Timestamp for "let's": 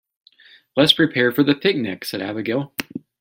0.75-0.93